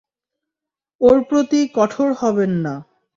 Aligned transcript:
ওর 1.01 1.17
প্রতি 1.23 1.59
কঠোর 1.75 2.09
হবেন 2.13 2.51
না। 2.65 2.73